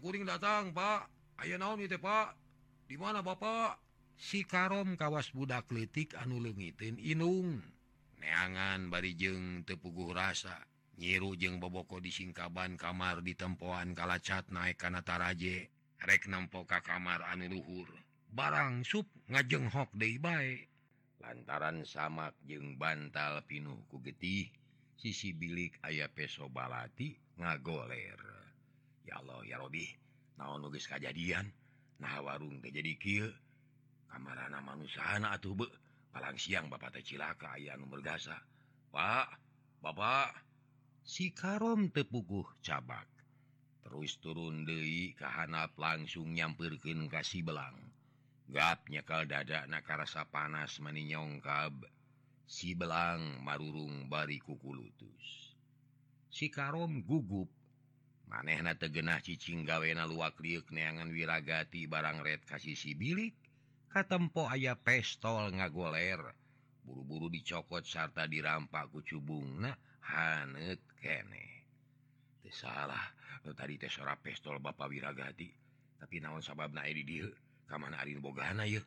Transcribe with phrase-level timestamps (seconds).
[0.00, 1.08] kuring datang Pak.
[1.42, 2.36] Ayo naon itu Pak?
[2.88, 3.80] Dimana Bapak?
[4.16, 7.60] Si karom kawas budak kritik anu lengitin Inung.
[8.16, 10.56] Neangan barijeng tepuguh rasa.
[10.96, 15.68] Nyiru jeng boboko di singkaban kamar di tempoan kalacat naik kanataraje
[16.00, 17.92] rek nampoka kamar anu Luhur.
[18.32, 20.72] Barang sup ngajeng hok de baik
[21.26, 24.46] lantaran samak jeng bantal pinuh ku getih
[24.94, 28.35] sisi bilik ayah peso balati ngagoler.
[29.06, 29.74] ya Allah ya Rob
[30.36, 31.48] naon nugis kejadian
[31.96, 33.30] nah warung jadi kieu.
[34.10, 35.66] Kamar manushana atuh be.
[36.12, 38.36] Palang siang Bapak Tecilaka aya bergasa.
[38.92, 39.28] Pak
[39.80, 40.32] Bapak.
[41.06, 43.08] Si Karom tepuguh cabak.
[43.86, 47.86] Terus turun deui ka hanap langsung nyamperkeun ka si belang
[48.46, 51.82] gap nyekal dada nakarsa panas meninyongkab
[52.46, 55.50] si belang marurung bari kukulutus
[56.30, 57.50] si Karom gugup
[58.30, 63.34] manehna tegenah cicing gawena luak liuk neangan wiragati barang red kasih si bilik
[63.90, 66.20] katempo aya pestol ngagoler.
[66.86, 69.74] Buru-buru dicokot sarta dirampak kucubung na
[70.06, 71.66] hanet kene.
[72.46, 73.02] Salah.
[73.42, 75.50] Tadi teh sora pestol Bapak wiragati.
[75.98, 77.18] Tapi naon sabab na di
[77.66, 78.86] kamana Bogana yuk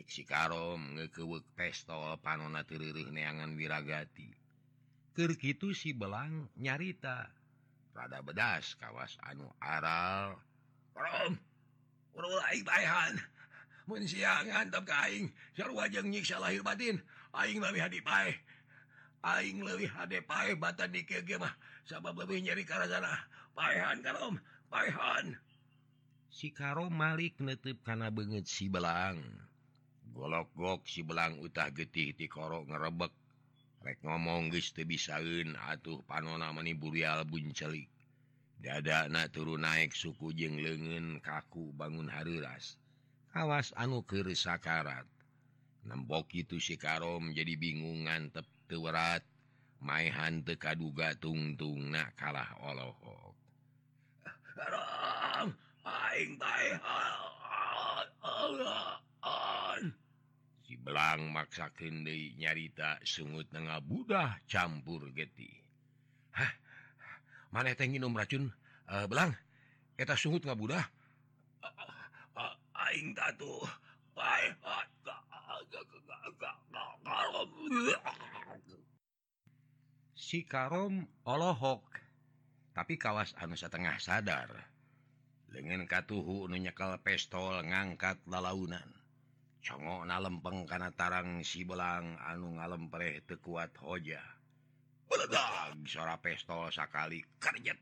[0.00, 4.06] cek si karom ngekewek pestol panona tiririh neangan Keur
[5.12, 7.39] Kerkitu si belang nyarita.
[7.94, 10.38] rada bedas kawas anu aral.
[10.94, 11.38] Karom
[12.14, 13.14] urang aing baehan.
[13.86, 15.30] Mun siang ngantep ka aing.
[15.56, 17.02] Sarua jeung nyiksa lahir batin.
[17.34, 18.34] Aing leuwih hadi pae
[19.22, 21.54] aing leuwih hade pae batan di kieu mah.
[21.86, 23.12] Sabab leuwih nyeri karasana
[23.54, 24.38] paehan Karom
[24.70, 25.38] paehan.
[26.30, 29.18] Si karo malik netep kana beungeut si belang.
[30.10, 33.19] Golok-gok si belang utah getih ti korok ngerebek.
[33.80, 37.88] Rek ngomong guys bisaun atuh ah, panona meni burial buncelik.
[38.60, 42.76] Dada na turun naik suku jeng lengen kaku bangun hareuras.
[43.32, 45.08] Kawas anu keur sakarat.
[45.88, 49.24] Nembok itu si karom jadi bingung ngantep tewerat
[49.80, 53.32] mayhan tekaduga tungtung na kalah olohok
[55.80, 56.36] Aing
[60.70, 65.50] Cilang maksa deui nyarita sungut nengah budah campur getih
[67.50, 68.54] maneh teh nginum racun?
[68.86, 69.34] Uh, belang
[69.98, 70.86] eta sungut nggak Buddha
[72.86, 73.66] aing tatu
[80.14, 81.82] si Karom Olohok
[82.70, 84.46] tapi kawas anu setengah sadar.
[85.50, 88.99] Lengan katuhu menyekal pestol ngangkat lalaunan.
[89.60, 94.20] congo na lempeng kana tarang sibelang anu ngalempreh tekuat hoja.
[95.04, 97.78] Beledag sora pestol sakali kerjet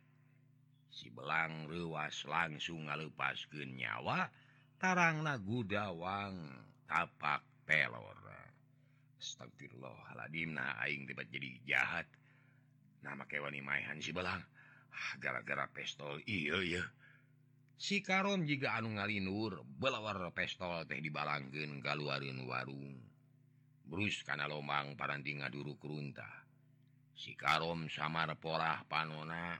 [0.89, 4.27] sibelang ruas langsung ngalupas nyawa
[4.83, 6.35] tarang gudawang
[6.91, 8.19] tapak pelor.
[9.19, 12.07] Astagfirullahaladzimna aing tiba jadi jahat.
[13.03, 14.43] Nama kewani maihan sibelang.
[14.95, 16.83] Ah, gara-gara pestol iya iya.
[17.79, 22.99] si karom jika anu ngalinur belawar pestol teh dibalanggen galuarin warung.
[23.89, 26.29] Brus kana lomang paranti ngaduru kerunta
[27.19, 29.59] sikarom samar porah panona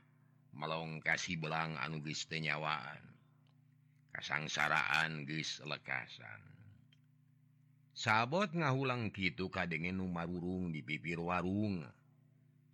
[0.55, 3.03] melong kasih belang anu gis tenyawaan
[4.15, 6.43] kasangsaraan gis lekasan.
[7.95, 11.83] Sabot ngahulang kitu kadengen numarurung di pipir warung.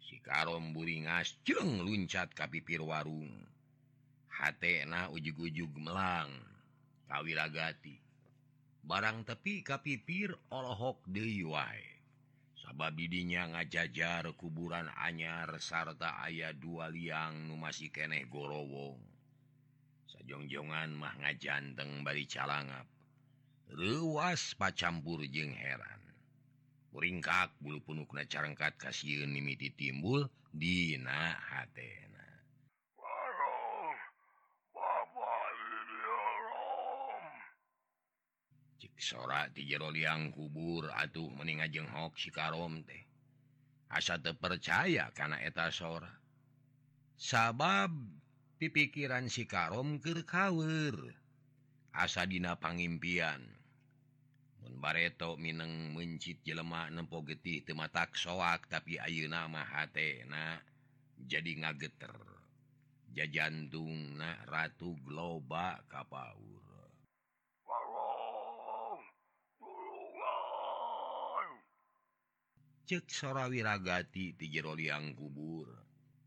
[0.00, 3.53] Si karom buringas jeng luncat ka pipir warung.
[4.34, 6.30] hatna ujug-ujug melang.
[7.06, 8.00] Kawiragati
[8.84, 10.36] barang tepi kapipir
[11.08, 11.84] deui wae
[12.58, 19.14] sabab didinya ngajajar kuburan anyar sarta aya dua liang masih keneh gorowong
[20.24, 22.88] sajongjongan mah ngajanteng bari calangap.
[23.68, 26.00] Ruas pacampur jeng heran.
[26.96, 32.03] Ringkak bulu punukna carangkat kasihun mimiti timbul Dina hate.
[38.94, 41.66] sora di jero liang kubur atuh meninga
[42.14, 43.02] si karom teh.
[43.94, 46.10] Asa terpercaya karena eta sora?
[47.14, 47.94] Sabab
[48.58, 51.14] pipikiran si karom keur kaweur.
[51.94, 53.38] Asa dina pangimpian.
[54.64, 60.58] Mun bareto Mineng mencit jelema nempo getih tematak soak tapi Ayu nama hatena
[61.20, 62.16] jadi ngageter.
[63.14, 66.63] Jajantungna Ratu globa kapaur.
[72.84, 75.84] cek sorawiragati tijero liang kubur.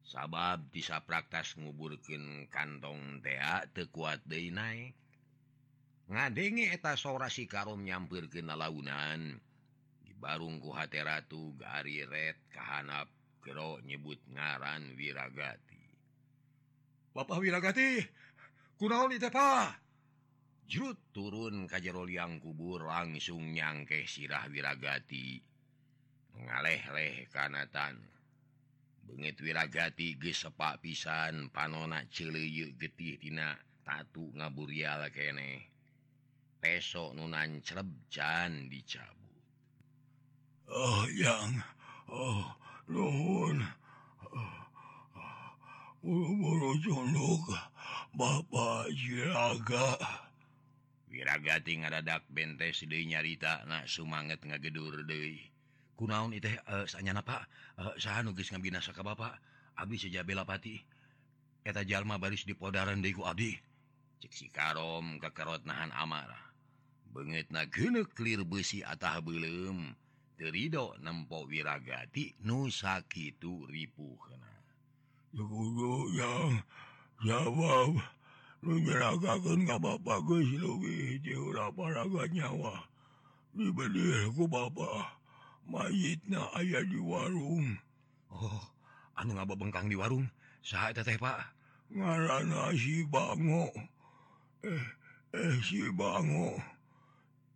[0.07, 4.95] Sabab bisa praktas nguburkan kantong tea tekuat De naik
[6.07, 9.36] ngadenge eta sora si karom nyampir ke launan
[10.00, 13.12] di barungku Hateratu gari red kehanap
[13.44, 15.83] kero nyebut ngaran wirragati
[17.12, 18.00] Bapak wirragati
[18.80, 19.75] kunaon pa
[20.68, 25.44] Jrut turun kajjero liang kubur langsung nyangke sirah wirragati
[26.45, 27.98] ngaleh-leh kanatan.
[29.07, 32.44] Bangit wilagati gesepak pisan panonak cele
[32.75, 33.56] getihtina
[33.88, 35.63] tatu ngaburial kene.
[36.60, 39.44] Pesok nunan celebcan dicabut.
[40.68, 41.63] Oh yang
[42.12, 42.44] oh
[42.92, 43.63] nuhun.
[44.28, 44.60] Oh,
[46.04, 47.48] Buru-buru junduk
[48.12, 49.95] Bapak Jiraga.
[51.07, 55.56] Wiragati ngadadak bentes deui nyarita nak sumanget ngagedur deui
[55.98, 56.62] kunaon itenya
[57.18, 57.42] eh, Pak?
[57.82, 59.34] Eh, Sah nugis ngabinasaka Bapak?
[59.78, 60.78] Habis saja belapati
[61.68, 63.58] eta Jalma baris dipodaran ku Abdi
[64.24, 66.54] ceksi karom kekerot nahan amarah.
[67.12, 69.94] Banget na clear besi atah belum
[70.38, 74.18] terido nempok wirragati nusa itu ripuh
[76.18, 76.66] yang
[77.22, 78.00] jawab
[82.10, 82.76] nggak nyawa.
[83.54, 85.18] Dibedku Bapak.
[85.68, 87.75] mayit na aya di warung
[88.31, 88.64] Oh
[89.18, 90.30] anu nga bengkang di warung
[90.62, 91.40] saya teh Pak
[91.92, 93.72] ngaran si bango
[94.64, 94.86] eh,
[95.34, 96.60] eh si bango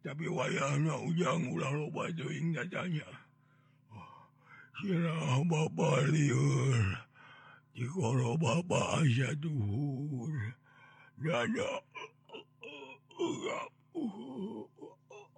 [0.01, 3.05] tapi wayahnya ujang ulah loba doing datanya.
[3.93, 4.17] oh,
[4.81, 6.97] sirah bapak liur
[7.77, 10.33] dikoro bapak aja duhur
[11.21, 11.71] dada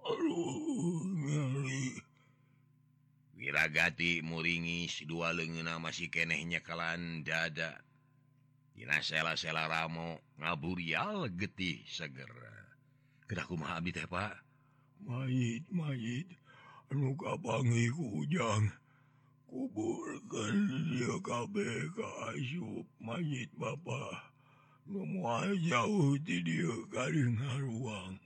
[0.04, 2.03] aduh ngeri
[3.44, 7.76] Wiragati muringis dua lengen masih kenehnya kalan dada.
[8.72, 12.72] Dina sela-sela ramo ngaburial getih segera
[13.28, 14.32] Kedaku abdi teh Pak?
[15.04, 16.24] Mayit mayit.
[16.88, 18.72] Anu bangi kujang
[19.44, 20.56] kuburkan
[20.88, 24.32] dia kabeh ka asyub mayit bapak
[24.88, 28.16] nu moal jauh di dia karing haruang.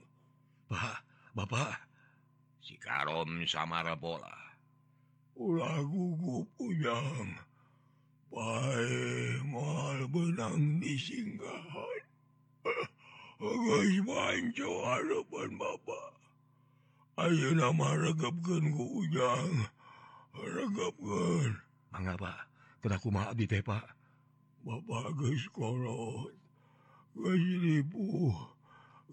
[0.71, 1.03] Pak
[1.35, 1.75] bapak.
[2.63, 4.48] Si karom sama pola
[5.39, 7.31] ulah gugup ujang
[8.27, 12.03] baik moal benang disinggahan
[13.39, 16.11] geus manco harapan bapak
[17.23, 19.63] ayeuna mah regepkeun ku ujang
[20.35, 21.55] regepkeun
[21.95, 22.39] mangga pak.
[22.83, 23.95] Kuda kumaha abdi teh pak.
[24.67, 26.35] Bapak geus kolot
[27.15, 28.35] geus lipuh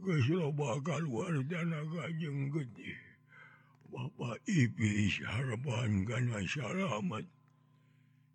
[0.02, 3.05] geus loba kaluar dana gajeng gede
[3.96, 7.24] Bapak Iblis harapan kana salamat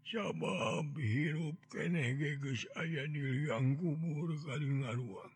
[0.09, 5.33] sabab hirup kene geus aya di liang kubur kali ngaruang.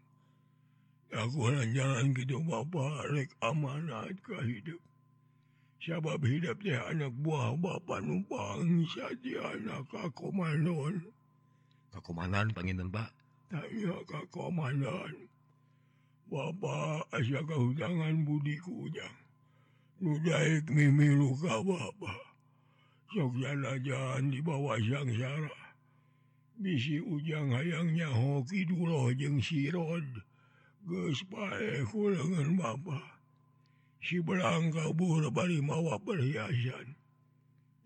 [1.13, 1.45] Aku
[1.77, 4.81] jalan gitu Bapak rek amanat ke hidup.
[5.77, 11.05] Sabab hidup teh anak buah Bapak numpang saja anak kakomanon
[11.93, 13.13] kakomanan panginan Pak?
[13.53, 15.29] Tanya kakomanan
[16.33, 19.24] Bapak asal kehutangan budi kujang
[20.03, 22.35] Ludaik mimilu ka Bapak.
[23.15, 25.55] Soksana jalan di bawah sangsara.
[26.59, 30.03] Bisi ujang hayangnya hoki dulu jeung sirod.
[30.83, 33.23] Geus pae kulengan Bapak.
[34.03, 36.99] Si belang kabur bari mawa perhiasan.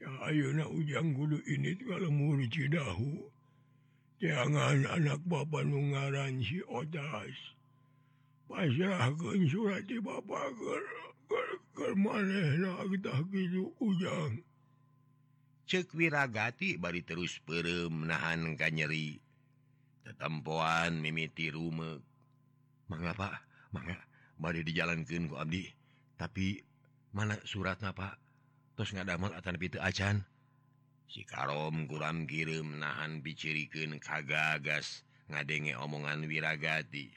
[0.01, 3.29] Ya ayeuna ujang kudu ini kalau muri Cidahu.
[4.19, 7.55] Jangan anak bapak nu ngaran si Otas.
[8.49, 11.09] Pasrahkan surat di bapak geura.
[13.79, 14.33] ujang
[15.69, 19.21] cekwiragati bari terus perem menahan kanyeri
[20.01, 22.01] tetempoan mimiti rume
[22.89, 24.01] mengapa maka
[24.41, 25.69] bari dijalankan ku Abdi
[26.17, 26.65] tapi
[27.13, 28.17] mana surat pak
[28.74, 30.25] terus ngadamel atan pitu acan
[31.09, 37.13] si karom kuram kirim nahan bicirikan kagagas ngadenge omongan wiragati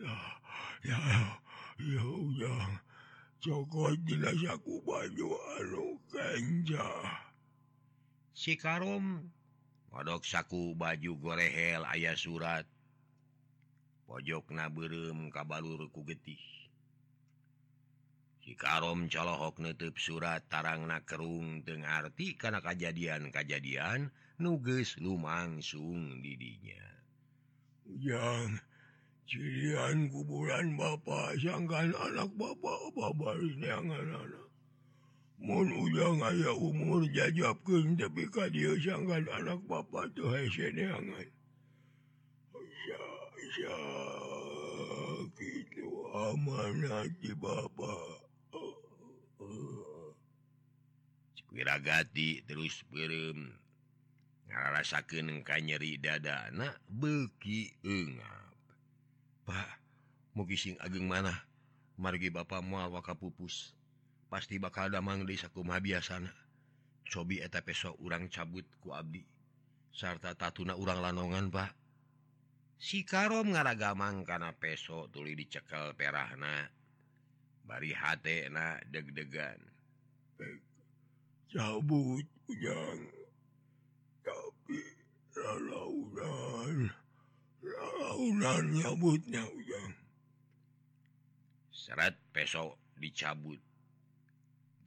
[0.00, 0.16] ya
[0.84, 0.98] ya
[1.80, 2.87] ya ujang
[3.38, 5.30] Jogoku baju
[8.34, 9.30] si Karum
[9.94, 12.66] modok saku baju gorehel ayah surat.
[14.10, 16.40] Pojok kabalur kabalurku getih.
[18.42, 24.10] Si Karom colohok nutup surat tarang nakerung Tengarti karena kejadian-kajadian
[24.42, 26.82] nuges lumangsung didinya.
[27.86, 28.66] Yang
[29.28, 32.80] cirian kuburan Bapak sangkan anak Bapak
[35.38, 37.60] Mun ujang aya umur jajab
[38.00, 40.32] tapi dia sangkan anak Bapak tuh
[45.36, 48.24] kitu gitu amanati Bapak.
[51.48, 53.50] Piragati terus pirim
[54.48, 58.47] ngarasakeun dada dadana beki eunga
[59.48, 59.80] Pak,
[60.36, 61.32] mugising ageng mana?
[61.96, 63.72] Margi Bapak mual waka pupus.
[64.28, 66.28] Pasti bakal damang desaku mabiasana
[67.08, 69.24] sobi eta peso urang cabut ku Abdi.
[69.88, 71.72] Sarta tatuna urang lanongan Pak.
[72.78, 76.68] Si Karom ngaragamang karena peso tuli dicekel perahna.
[77.64, 79.58] Bari hate na deg-degan.
[81.48, 83.00] Cabut ujang.
[84.22, 84.80] Tapi
[85.32, 86.92] lalaunan
[88.74, 89.42] nyabutnya
[91.72, 93.60] seret peso dicabut.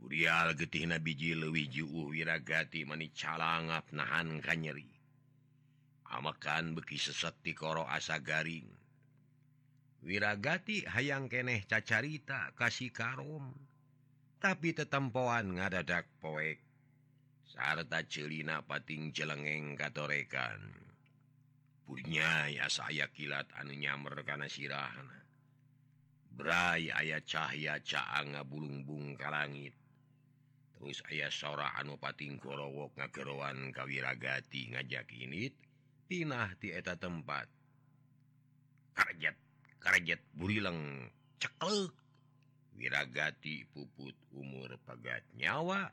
[0.02, 5.02] Burial getihna biji Luwiji wiragati mani calangap nahan kanyeri.
[6.12, 8.68] amakan beki seset di koro asa garing.
[10.02, 13.54] Wiragati hayang keneh cacarita kasih karom.
[14.42, 16.58] Tapi tetempoan ngadadak poek.
[17.46, 20.91] Sarta celina pating jelengeng katorekan.
[21.92, 25.28] purnya ya saya kilat anu nyamer karena sirahana
[26.32, 29.76] Brai aya cahya caanga bulungbung ka langit.
[30.72, 35.52] Terus ayah sora anupatingkorowok ngakerowan kawiragati ngajak init
[36.08, 37.52] pinah tieta tempat.
[38.96, 39.36] Karjet
[39.84, 41.92] karjet burileng cekel
[42.80, 45.92] wiragati puput umur pagat nyawa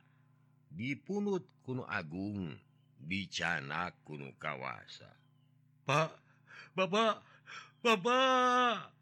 [0.71, 2.55] dipunut kuno Agung
[3.03, 5.28] bicanak kuno kawasa.
[5.89, 6.13] Pak
[6.77, 7.25] Bapak.
[7.81, 8.93] Bapak.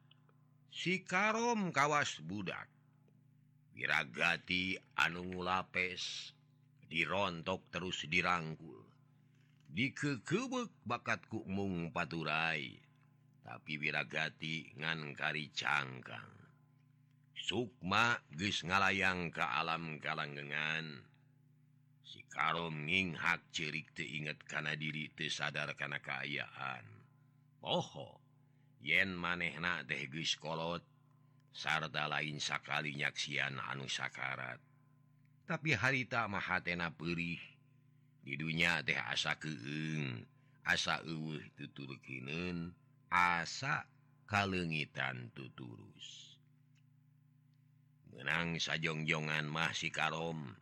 [0.70, 2.70] Si Karom kawas budak.
[3.74, 6.30] Wiragati anu lapes
[6.86, 8.86] dirontok terus dirangkul.
[9.66, 12.70] Dikekebek bakatku mung paturai.
[13.42, 16.38] Tapi wirragati ngankari cangkang.
[17.34, 21.02] Sukma ges ngalayang ke alam kalanggengan.
[22.30, 26.84] kalau nginghak cirik diinget karena diri itu sadar karena keayaan
[27.60, 28.20] Poho
[28.80, 30.84] yen manehna dehgiskolot
[31.50, 34.60] sarta lain sakali nyaksian anu sakarat.
[35.48, 37.40] Tapi harita mahatena perih
[38.22, 40.26] didunya teh asa keeng
[40.66, 42.74] asa uh tuturkinen
[43.10, 43.86] asa
[44.26, 46.26] kalengitan tuturus
[48.16, 50.56] menang sajongjongan masih karom.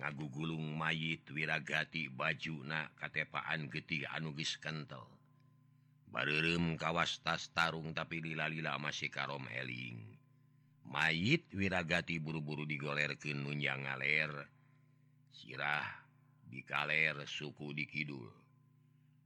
[0.00, 5.20] ngagugulung mayit wiragati baju na katepaan getih anugis kental
[6.10, 10.02] barem kawas tas tarung tapi lila-lila masih karom eling.
[10.90, 14.50] Mayit wiragati buru-buru digoler ke nunjang ngaler
[15.30, 15.86] sirah
[16.50, 18.26] dikaler suku di Kidul.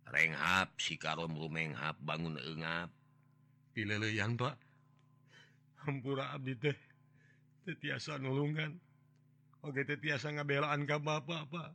[0.04, 2.92] Renghap si karom rumenghap bangun engap.
[3.72, 4.60] Pilele yang Pak.
[5.88, 6.76] Hampura abdi teh
[7.64, 8.76] tetiasa nulungan
[9.64, 11.72] Oke tetiasa ngabelaan ka bapak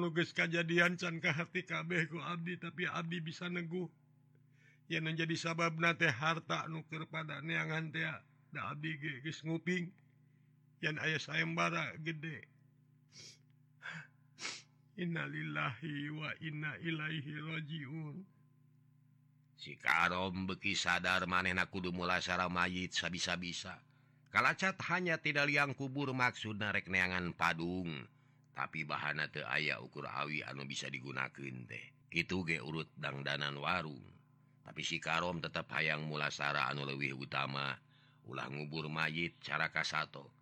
[0.00, 3.88] nugas kejadian can ke hati kabehku Abdi tapi Abdi bisa neguh.
[4.86, 7.90] Yang menjadi sabab nate harta nuker pada neangan
[9.42, 9.90] nguping.
[10.78, 12.46] Yang ayah sayembara gede.
[14.96, 18.16] Innalillahi wa inna ilaihi rajiun.
[19.58, 23.76] Si karom beki sadar manehna kudu mulasara mayit sabisa-bisa
[24.34, 28.04] Kalacat hanya tidak liang kubur maksud narek neangan padung.
[28.56, 31.84] Tapi bahana te aya ukur awi anu bisa digunakan teh.
[32.08, 34.00] Itu ge urut dangdanan warung.
[34.64, 37.76] Tapi si karom tetap hayang mulasara anu lewih utama.
[38.26, 40.32] Ulah ngubur mayit cara kasato.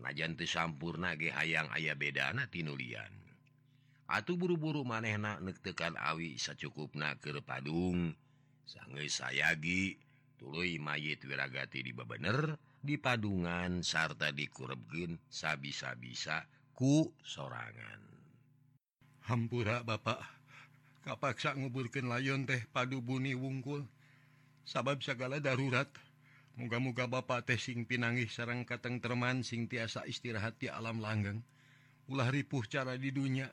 [0.00, 3.12] Najan teu sampurna ge hayang aya bedana tinulian.
[4.06, 5.60] Atuh buru-buru manehna neuk
[5.98, 8.14] awi sacukupna keur padung.
[8.62, 9.98] Sangeus sayagi
[10.38, 17.98] tuluy mayit wiragati di bebener di Padungan sarta dikuregen sabisa-bisa ku sorangan.
[19.26, 20.22] Hampura Bapak.
[21.02, 23.82] Kapaksa nguburkan layon teh padu buni wungkul.
[24.62, 25.90] Sabab segala darurat.
[26.54, 31.42] Muga-muga Bapak teh sing pinangih sarang katengterman sing tiasa istirahat di alam langgeng.
[32.06, 33.50] Ulah ripuh cara di dunia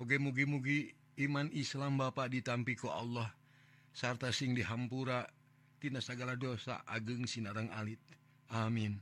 [0.00, 0.96] Oke mugi-mugi
[1.28, 3.28] iman Islam Bapak ditampiku Allah.
[3.92, 5.28] Sarta sing dihampura
[5.76, 8.00] Tina segala dosa ageng Sinarang Alit.
[8.50, 8.98] amin.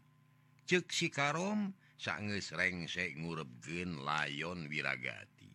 [0.69, 5.49] Cek sikarom sangrengse ngurepgen layon wiragati.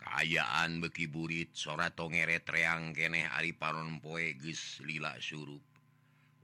[0.00, 5.62] Keayaan beki burit sora tongere treang geneh Ari Paron poe ges lila surup.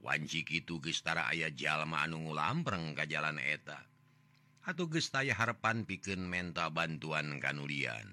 [0.06, 3.82] Wanci itu gestara ayah jalma anungu lampreng ke jalan eta.
[4.62, 8.06] Atau gestaya harepan piken menta bantuan kanulian.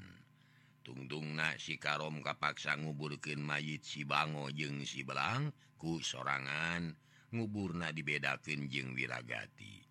[0.81, 6.97] Tungtung na sikarom kapaksa nguburken mayit si bango jeung si belang ku sorangan.
[6.97, 9.83] dan nguburna dibedakan jeung wirragati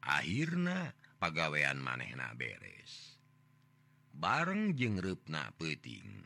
[0.00, 3.20] akhirnya pagawean manehna beres.
[4.10, 6.24] Bareng jengrupna peting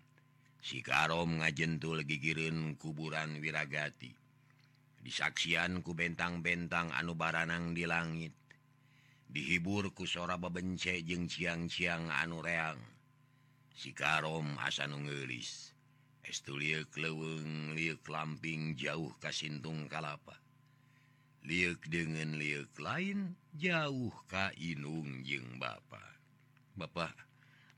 [0.62, 4.14] sikarom ngajentul gigirin kuburan wirragati
[5.04, 8.32] disaksian ku bentang-bentang anu baranang di langit.
[9.28, 12.78] Dihibur ku sora bebence jeung ciang-ciang anu reang.
[13.75, 14.23] Asa
[14.62, 15.75] asanungelis
[16.25, 20.43] es liuk leweng liuk lamping jauh kasintung kalapa.
[21.44, 26.16] liuk dengan liuk lain jauh ka inung jeung Bapak
[26.72, 27.12] Bapak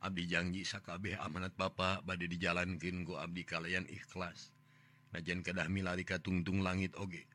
[0.06, 4.54] Abdi janji Sakabeh amanat Bapak badai dijalankan ku Abdi kalian ikhlas.
[5.10, 7.26] Najan kedah milari ka tungtung langit oge.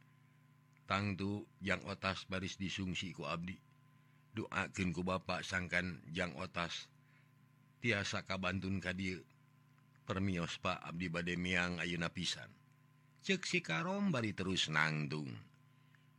[0.88, 3.60] Tangtu yang otas baris disungsi ku Abdi.
[4.32, 6.88] Doakin ku Bapak sangkan yang otas.
[7.84, 9.20] Tiasa kabantun kadir
[10.08, 12.48] permios Pak Abdi bade miang Ayuna pisan.
[13.20, 15.51] Cek si Karom bari terus nangdung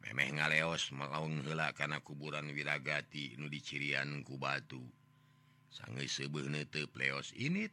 [0.02, 4.82] memeh ngaleos melaung hela karena kuburan wiragati nu dicirian ku batu.
[5.72, 7.64] Sange sebelumnete pleos ini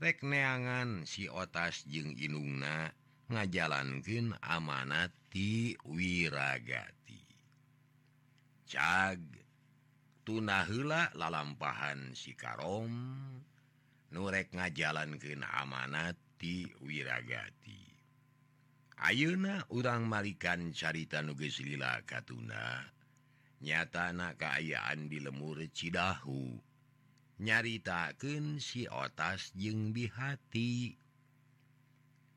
[0.00, 2.90] rekneangan si otas jeung inungna
[3.30, 7.22] ngajalankeun amanat ti wiragati.
[8.66, 9.20] Cag
[10.24, 12.90] tuna hela lalampahan si Karom
[14.10, 17.89] nurek ngajalankeun amanat ti wirragati
[19.00, 22.84] Ayeuna urang malikan carita nuges lila Katuna.
[23.64, 26.60] Nyata anak keayaan di lemur Cidahu.
[27.40, 31.00] Nyaritaken si otas jeung dihati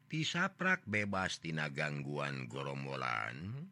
[0.08, 3.68] tisaprak bebastina gangguan gorombolan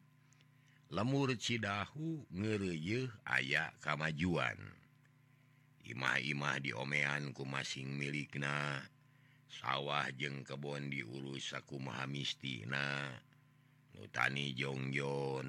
[0.91, 4.59] lemur Cidahu ngereyeh aya kamajuan.
[5.87, 8.83] Imah-imah diomean ku masing milikna.
[9.51, 13.11] sawah jeng kebon diurus aku mahamistina
[13.99, 15.47] nutani Jongjon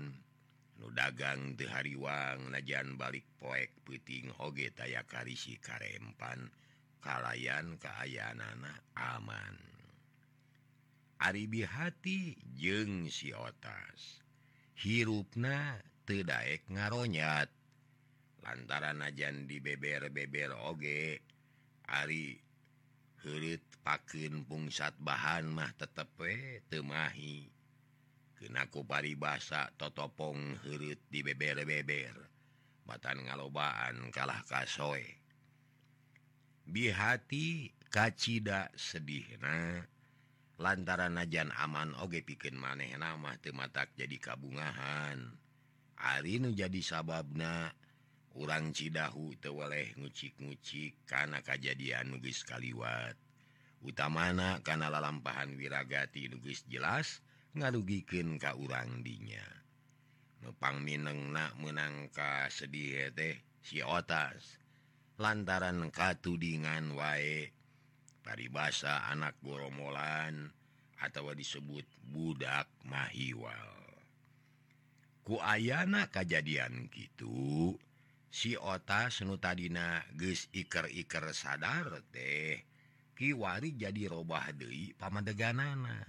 [0.82, 6.50] nu dagang The Hariwang najan balik poek puting hoge taya karisi Karempan
[7.02, 9.58] kalayan keayaan anak aman.
[11.22, 14.22] Aribi hati jeng si otas.
[14.78, 17.50] Hirupna tedaek ngaronyat.
[18.42, 21.22] Lantaran najan di beber-beber oge
[21.86, 22.34] Ari
[23.22, 27.46] herit pakin pungsat bahan mah tetepe temahi
[28.42, 32.32] kenaku pari basa totopong herit di beber-beber
[32.82, 35.06] batan ngalobaan kalah kasoe.
[36.66, 39.82] Bihati kacida sedih nah
[40.58, 45.18] lantaran najan aman oge pikin maneh nama tematak jadi kabungahan.
[46.02, 47.70] Arinu jadi sababna
[48.38, 53.16] urang Cidahu tewaleh ngucik-ngucik karena kejadian nugis kaliwat.
[53.82, 57.20] Utamana karena lalampahan wirragati nugis jelas
[57.52, 59.44] ngarugiken ka urang dinya.
[60.42, 64.58] Nupang Minengnak menangka sedih teh si otas.
[65.20, 67.52] Lantaran katudingan wae
[68.24, 70.50] paribasa anak goromolan
[71.02, 73.82] atau disebut budak mahiwal.
[75.22, 77.78] Ku ayana kejadian gitu
[78.32, 82.64] si ota senu tadina geus iker-iker sadar teh
[83.12, 86.00] kiwari jadi robah deui pamadeganana.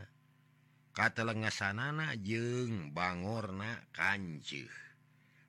[0.93, 4.71] Kata jeung jeng Bangorna kancih.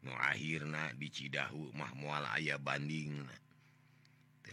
[0.05, 3.25] Nuhirna dicidahu Cidahu ayah banding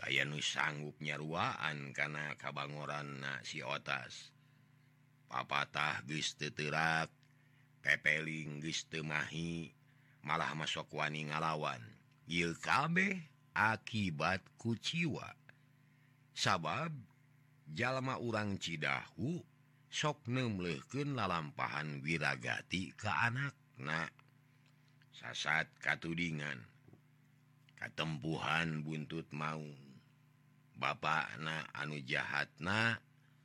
[0.02, 4.34] aya nu sanggupnya ruaan karena kabangoran na si otas.
[5.30, 7.08] Papatah gesteterak
[7.86, 9.70] pepeling gestemahi
[10.26, 12.01] malah masuk wani ngalawan.
[12.56, 13.20] kabeh
[13.52, 15.28] akibat kuciwa.
[16.32, 16.96] Sabab
[17.68, 19.44] jalma urang Cidahu
[19.92, 24.08] sok soknemleken lalampahan wiragati ke anakna.
[25.12, 26.64] Sasat katudingan
[27.76, 29.62] katempuhan buntut mau
[30.82, 32.98] Bapak na anu jahat na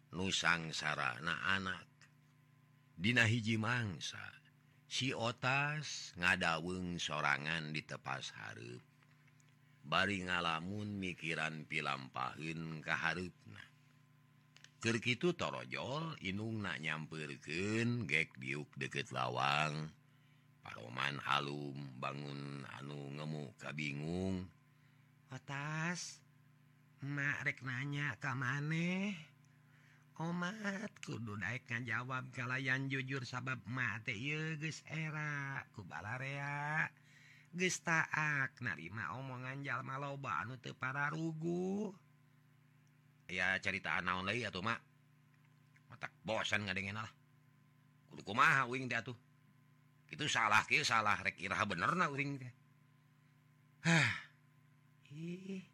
[0.09, 1.85] nusang sarana anak.
[2.97, 4.36] Dina hiji mangsa.
[4.87, 8.83] si otas ngadaweng sorangan di tepas Harp
[9.87, 13.63] bari ngalamun mikiran pilampahun keharna
[14.77, 19.89] Kerkitu torojol inung nak nyamperken gek diuk deket lawang.
[20.63, 24.47] Paroman Halum bangun anu ngemu kabingung
[25.33, 26.23] atas
[27.03, 29.36] Mak rek nanya ka maneh?
[30.17, 34.17] omat kudu naikkan jawab kalayan jujur sabab mate
[34.57, 35.61] guys era.
[35.77, 36.89] Kubalaria
[37.53, 41.93] gestaak narima omongan jalma loba anu te para rugu.
[43.29, 44.81] Ya cerita naon lagi atau mak
[45.93, 47.13] matak bosan nggak dengan lah.
[48.13, 49.17] Kudu kumaha uing dia tuh
[50.09, 52.53] itu salah kia salah rek iraha bener na uing teh.
[53.85, 54.13] Hah.
[55.17, 55.65] Ih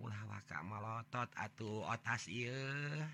[0.00, 3.04] ulah waka melotot atuh otas iya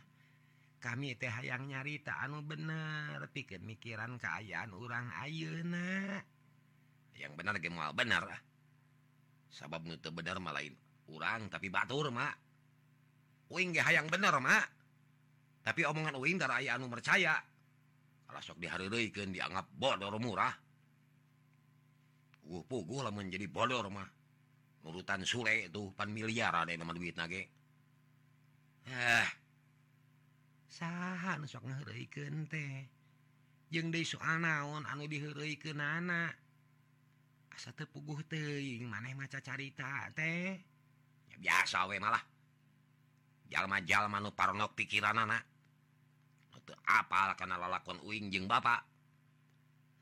[0.86, 6.22] kami teh hayang nyarita anu bener pikir mikiran keayaan orang ayeuna.
[7.18, 8.40] Yang bener ge moal bener ah.
[9.50, 10.70] sabab nu teu bener mah lain
[11.10, 12.38] urang tapi batur mak.
[13.50, 14.62] Uing ge hayang bener mak.
[15.66, 17.34] Tapi omongan uing dari aya anu percaya
[18.30, 20.54] kalau sok dihareureuykeun dianggap bodor murah.
[22.46, 24.06] Uh puguh lamun jadi bodor mah.
[24.86, 27.55] Urutan sule itu pan miliaran ada nama duit nage.
[31.46, 32.86] sokken teh.
[33.70, 36.30] Jeung di soal naon anu diheureuykeunana.
[37.50, 40.60] Asa teu puguh teuing maneh maca carita teh.
[41.30, 42.22] Ya, biasa we malah.
[43.50, 45.38] Jalma-jalma nu parnok pikiranana.
[46.66, 48.82] Teu apal kana lalakon uing jeung bapak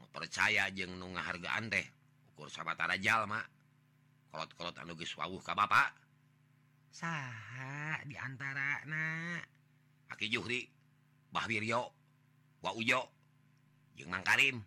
[0.00, 1.84] Nu percaya jeung nu ngahargaan teh
[2.32, 3.44] ukur sabatara jalma.
[4.32, 5.92] Kolot-kolot anu geus wawuh ka bapak
[6.94, 9.36] saha diantara na
[10.08, 10.64] aki juhri.
[11.34, 11.90] Bahwiryo
[13.98, 14.62] jeung Mang Karim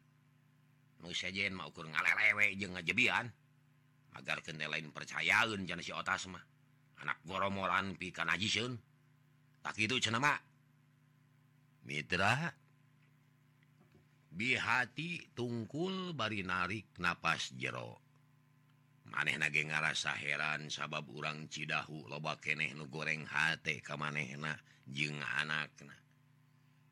[1.16, 3.32] sejen maukur ngalewe ngajebian
[4.20, 6.44] agar kende lain percayaun jana si otas mah.
[7.00, 8.76] Anak goromoran pikan ajiun
[9.64, 10.36] tak itu cenama
[11.88, 12.52] Mitra
[14.36, 18.04] bihati tungkul bari narik napas jero.
[19.08, 25.24] Maneh nage ngarasa heran sabab urang Cidahu loba keneh nu goreng hate ka manehna jeung
[25.24, 25.96] anakna.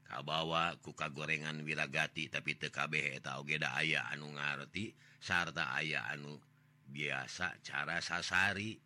[0.05, 6.37] kabawa kuka gorengan wilagati tapi TKB taugeda aya anu ngarti sarta aya anu
[6.85, 8.77] biasa cara sasari.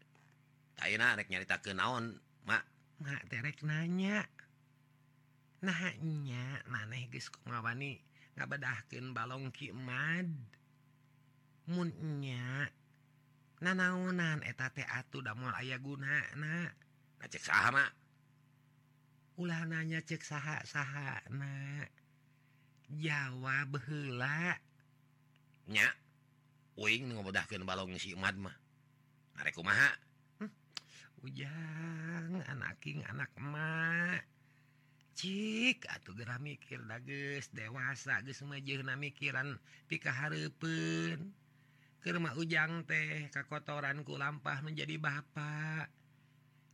[0.79, 2.15] Taina rek nyarita ke naon
[2.47, 2.63] mak
[3.03, 4.23] mak terek nanya.
[5.59, 7.99] Nahnya maneh geus kumawani
[8.39, 10.31] ngabedahkeun balong ki mad.
[11.67, 11.91] Mun
[12.23, 12.71] nya
[13.59, 16.71] nanaonan eta teh atuh damel aya gunana.
[17.19, 17.98] Na saha mak
[19.39, 21.87] ulah nanya cek saha saha na
[22.91, 24.59] Jawa behelanya
[26.75, 28.51] uing ngobodahkan balong si umat mah.
[29.39, 29.95] Nareku maha
[30.43, 30.51] hmm.
[31.23, 34.27] ujang anaking anak emak
[35.15, 39.55] cik atuh gerah mikir dages dewasa geus mejeuhna mikiran
[39.87, 41.31] pika hareupeun.
[42.03, 45.98] Keur ujang teh kakotoran ku lampah menjadi bapak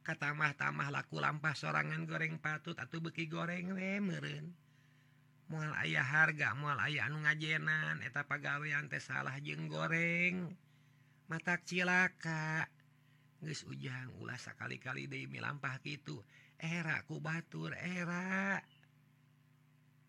[0.05, 4.53] katamah-tamah laku lampah sorangan goreng patut atau beki goreng we meureun.
[5.49, 10.53] Mual ayah harga mual ayah anu ngajenan eta pagawean teh salah jeng goreng.
[11.25, 12.69] Mata cilaka
[13.41, 16.21] geus ujang ulah sakali-kali deui milampah kitu.
[16.61, 18.61] Era ku batur era.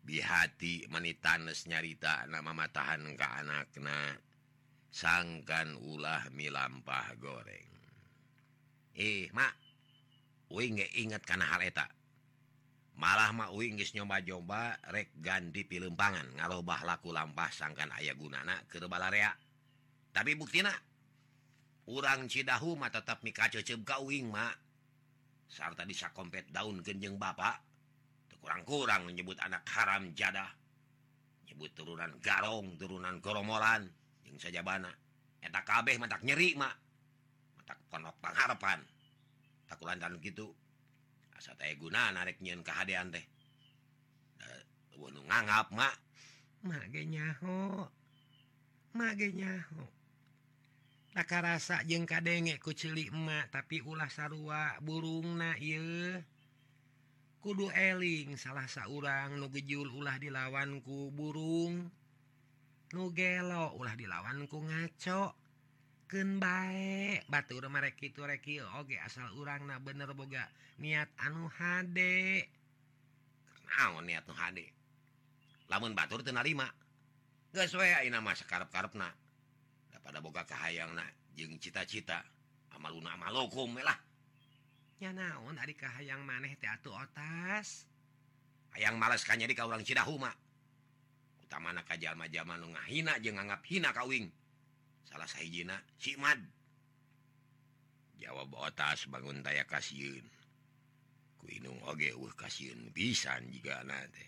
[0.06, 4.14] Di hati manitanes nyarita nama matahan ka anakna
[4.92, 7.72] sangkan ulah milampah goreng.
[8.96, 9.65] Eh mak.
[10.46, 11.90] Uing inget karena haleta
[12.96, 19.36] malah mau Inggris nyoba-jomba rek ganti pilempangan ngalobah laku lampah sangkan ayah gunana ke balarea.
[20.16, 20.72] Tapi buktina
[21.92, 24.56] urang Cidahu mah tetap mikacecep ka uing mak
[25.46, 27.60] sarta bisa kompet daun genjeng bapak
[28.40, 30.48] kurang-kurang menyebut anak haram jadah.
[31.46, 33.84] Nyebut turunan garong turunan goromolan
[34.24, 34.90] yang saja bana
[35.44, 36.74] eta kabeh matak nyeri mak
[37.60, 38.80] matak ponok pengharapan
[39.66, 40.54] tak dan gitu.
[41.36, 43.24] Asa teh guna narek nyian kehaan teh.
[44.40, 44.62] Eh,
[45.26, 45.96] nganggap mak
[46.90, 47.86] ge nyaho.
[48.96, 49.84] Mage nyaho.
[51.16, 55.56] Tak rasa jeng kadenge ku cilik emak tapi ulah sarua burung na
[57.40, 61.88] kudu eling salah saurang nu gejul ulah dilawanku burung.
[62.92, 65.45] Nu gelo ulah dilawanku ngaco.
[66.06, 70.46] ken baik batur merek itu rekil oge asal urang na bener boga
[70.78, 72.46] niat anu hade.
[73.66, 74.70] Naon niat nu hade?
[75.66, 76.70] Lamun batur teu narima.
[77.50, 79.10] Geus we ayeuna mah sakarep-karepna.
[79.90, 81.02] Da pada boga kahayangna
[81.34, 82.22] jeung cita-cita.
[82.78, 83.98] Amaluna amalokum we lah.
[85.02, 87.90] Nya naon ari kahayang maneh teh atuh otas.
[88.78, 90.32] Hayang males ka jadi ka urang Cidahu mah.
[91.42, 94.30] Utamana ka jalma-jalma nu ngahina jeung nganggap hina ka uing.
[95.06, 96.42] salah hijjina Simad
[98.18, 100.24] jawab atas bangun daya kasihun
[101.38, 104.26] kuung oge uh kasihun pisan juga nanti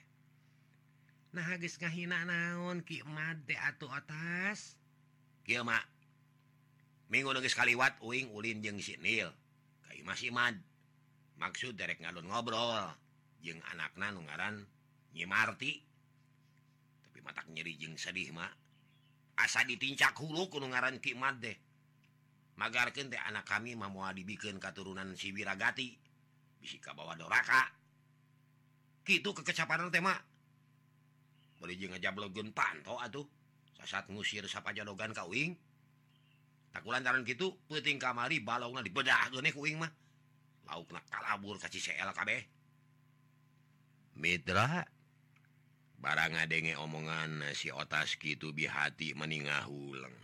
[1.35, 4.79] nah habis ngahina naon kimad teh atuh atas
[5.45, 5.64] kieu
[7.09, 9.33] minggu geus kaliwat uing ulin jeung si Nil
[9.85, 10.21] ka imah
[11.38, 12.93] maksud derek ngalun ngobrol
[13.41, 14.67] jeung anakna nu ngaran
[15.17, 15.73] Nyimarti
[17.01, 18.53] tapi matak nyeri jeung sedih mak
[19.38, 21.57] asa ditincak hulu kuno ngaran Kimat deh.
[22.59, 25.94] Magarkan teh anak kami mau dibikin keturunan Siwiragati
[26.59, 27.70] bisika bawa doraka.
[29.07, 30.12] Gitu kekecapan tema
[31.59, 33.27] boleh aja blogen panto atuh.
[33.79, 35.55] Sasat ngusir sapa jadogan kauing
[36.74, 39.90] tak lantaran gitu peting kamari balongna dibedah gene kuing mah.
[40.66, 42.42] Lauk nak kalabur kasih CL kabeh
[44.18, 44.98] Mitra.
[45.99, 50.15] barang ngadenge omongan si otas gitu bihati meningah hulang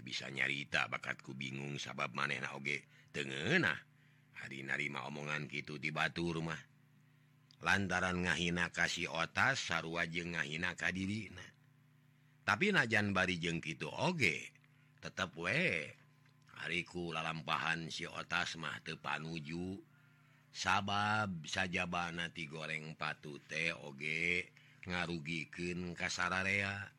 [0.00, 3.76] bisa nyarita bakatku bingung sabab maneh nage tengenah
[4.40, 6.56] hari narima omongan gitu di batu rumah
[7.60, 11.44] lantaran ngahina kasih otas sarwa jeng ngahina kadirina
[12.48, 14.50] tapi najan bari jeng gitu oge
[15.00, 15.88] tetap we.
[16.60, 19.80] Hariku lalampahan si otas mah tepanuju
[20.50, 23.38] sabab saja banati goreng patu
[23.86, 24.50] oge
[24.86, 26.90] ngarugiken kasararea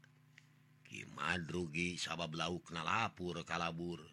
[0.92, 4.04] Kimad rugi sabab lauk nalapur kalabur.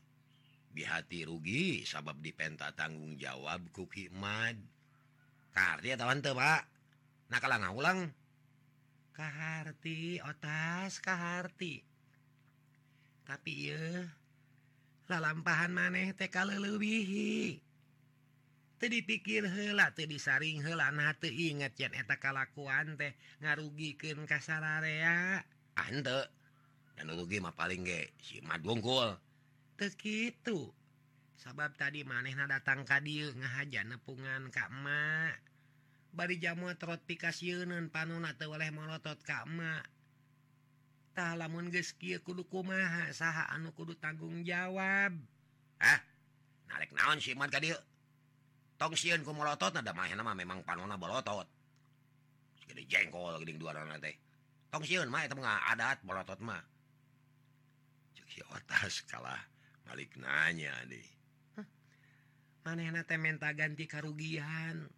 [0.71, 4.55] Bihati rugi sabab dipenta tanggung jawab kukimad
[5.59, 6.71] karya tawan tebak
[7.27, 8.15] nah nga ulang
[9.11, 11.83] kahati otas kahati
[13.27, 14.07] tapi ya
[15.11, 17.59] lalampahan maneh teka lelubihi
[18.87, 20.95] dipikir hela disaring hela
[21.27, 21.75] inget
[22.23, 25.43] kalakuan teh ngarugikan kasararea
[25.75, 26.27] ante ah,
[26.95, 29.19] danrugi mah paling ge si madunggul
[29.75, 30.71] tekitu
[31.39, 35.39] sabab tadi manehna datang ka dieu ngahaja nepungan ka emak.
[36.11, 39.87] Bari jamu trot pikasieun panuna teu oleh molotot ka emak.
[41.15, 45.15] Tah lamun geus kieu kudu kumaha saha anu kudu tanggung jawab.
[45.79, 46.03] Ah
[46.67, 47.79] narek naon si mad ka dieu?
[48.79, 51.47] tong siun ku melotot ada mah nama memang panona bolotot.
[52.69, 54.15] Gede jengkol gede dua orang teh
[54.73, 56.63] tong siun mah itu nggak adat bolotot mah.
[58.15, 59.43] Cuci otas kalah
[59.85, 61.19] balik nanya deh
[62.69, 64.93] manehna teh minta ganti karugian.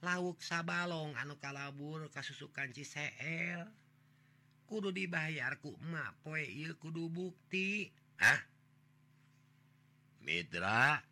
[0.00, 3.68] Lauk sabalong anu kalabur kasusukan CL
[4.64, 7.92] kudu dibayar ku emak poe ieu kudu bukti.
[8.16, 8.40] Ah
[10.24, 11.04] Mitra?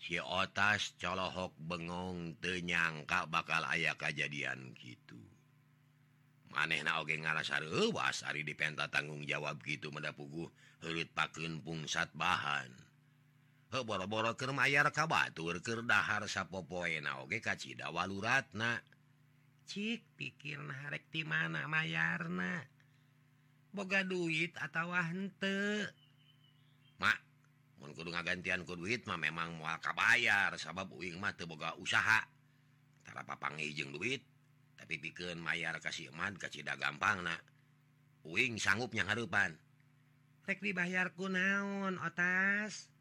[0.00, 5.20] sitas colohok bengong tenyangka bakal aya kejadian gitu.
[6.50, 10.50] Maneh nage ngarasar euh, was Ari dipenta tanggung jawab gitu mendapugu
[10.82, 12.72] hurit pakun pungsat bahan.
[13.70, 18.82] Boro-boro ke mayar kabatur sappopoe sapopoe nage kacita waluratna.
[19.70, 22.66] Cik pikir narek di mana mayarna?
[23.70, 25.86] Boga duit atau hante
[28.20, 34.22] gantian ku duit mah memang muaka bayar sabab uing mate teboga usahatara papangijeng duit
[34.76, 37.40] tapi pikeun mayar kasih iman kecita gampang nah
[38.20, 39.56] Uing sanggupnya hapan
[40.44, 42.92] rek dibayarku naon atas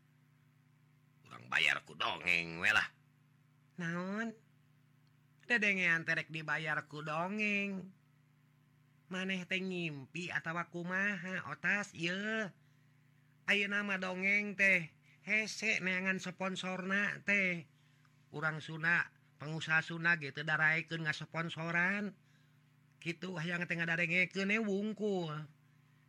[1.28, 2.88] kurang bayarku dongeng welah
[3.80, 4.36] naon?
[5.48, 7.82] Dedengean terek dibayarku dongeng.
[9.10, 11.90] Maneh teh ngimpi atawa kumaha otas?
[11.98, 12.14] Ye
[13.50, 14.94] Ayo nama dongeng teh
[15.26, 17.66] hesek neangan sponsorna teh.
[18.30, 19.10] Urang Sunda
[19.42, 22.14] pengusaha Sunda gitu daraken nggak sponsoran.
[23.02, 25.34] Gitu yang tengah darengekene wungkul.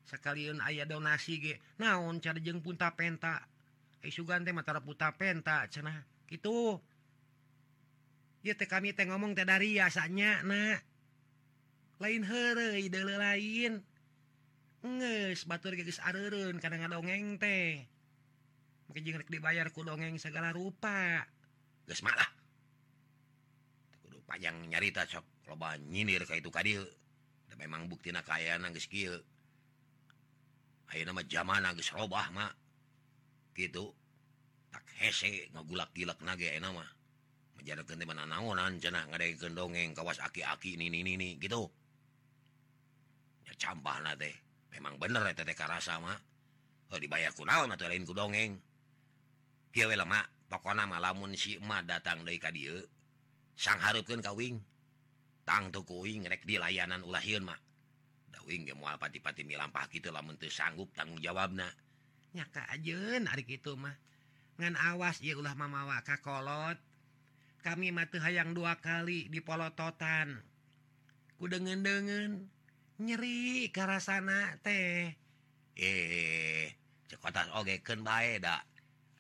[0.05, 3.49] Sekalian ayah donasi ge naon cara jeng punta penta.
[4.05, 6.05] Isugan teh mata puta penta cenah.
[6.29, 6.77] Gitu
[8.45, 10.77] ya teh kami teh ngomong teh dari asanya nah
[12.05, 13.81] lain here ide lain.
[14.81, 17.85] nges batur gigis areun kadang dongeng teh.
[18.89, 21.23] Mungkin jeung dibayar ku dongeng segala rupa.
[21.85, 22.27] Geus malah.
[24.03, 26.83] Kudu panjang nyarita sok loba nyindir ka itu ka dieu
[27.47, 29.15] da memang buktina kaayaan geus kieu.
[30.91, 32.57] Ayeuna mah zaman geus robah mak
[33.55, 33.95] gitu
[34.75, 36.91] tak hese ngagulak-gilak nage ayeuna mah.
[37.61, 41.69] Menjadi di mana naonan cenah ngadaikeun dongeng kawas aki-aki ini ini ini gitu.
[43.45, 44.50] Ya campah teh.
[44.71, 45.27] memang bener
[45.83, 46.15] sama
[46.99, 48.59] dibayar kunaon atau lainku dongeng.
[49.71, 52.75] Lemak pokona mah lamun emak datang dari ka dia
[53.55, 54.59] sang harapkan kawing
[55.47, 57.61] tang tukuing rek di layanan Da mak
[58.51, 61.71] ge moal pati-pati milampah gitu lamun teu sanggup tanggung jawabna.
[62.35, 63.95] Nya nyaka ajeun ari kitu mah
[64.59, 66.79] ngan awas ieu ulah mamawa ka kolot.
[67.63, 70.41] Kami mati hayang dua kali di polototan.
[71.39, 72.49] Ku dengen-dengen.
[73.01, 73.99] nyeri karena
[74.61, 75.17] teh.
[75.75, 76.69] Eh
[77.09, 78.63] cekotas ogeken baik mah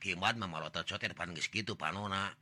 [0.00, 2.32] kimat memolotot sotir geus gitu panona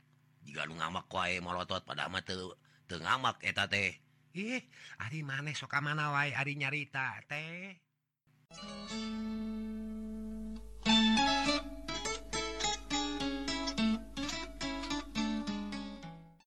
[0.45, 2.55] jika lu ngamak wae molotot pada mah teu
[2.87, 3.95] teu ngamak eta teh.
[4.35, 4.61] Ih
[5.01, 7.79] ari maneh sok mana wae ari nyarita teh.